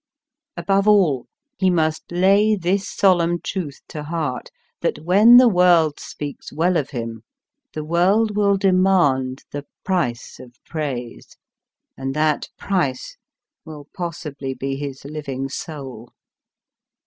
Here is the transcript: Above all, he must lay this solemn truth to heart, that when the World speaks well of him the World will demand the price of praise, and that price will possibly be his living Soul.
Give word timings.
Above 0.57 0.87
all, 0.87 1.27
he 1.59 1.69
must 1.69 2.11
lay 2.11 2.55
this 2.55 2.89
solemn 2.89 3.37
truth 3.39 3.81
to 3.87 4.01
heart, 4.01 4.49
that 4.79 4.97
when 5.05 5.37
the 5.37 5.47
World 5.47 5.99
speaks 5.99 6.51
well 6.51 6.75
of 6.75 6.89
him 6.89 7.21
the 7.73 7.83
World 7.83 8.35
will 8.35 8.57
demand 8.57 9.43
the 9.51 9.63
price 9.85 10.39
of 10.39 10.55
praise, 10.65 11.37
and 11.95 12.15
that 12.15 12.47
price 12.57 13.15
will 13.63 13.89
possibly 13.93 14.55
be 14.55 14.75
his 14.75 15.05
living 15.05 15.49
Soul. 15.49 16.11